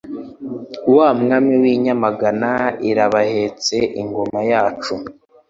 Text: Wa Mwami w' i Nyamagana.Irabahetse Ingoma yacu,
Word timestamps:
Wa 0.95 1.09
Mwami 1.21 1.53
w' 1.61 1.67
i 1.73 1.75
Nyamagana.Irabahetse 1.83 3.77
Ingoma 4.01 4.39
yacu, 4.51 4.93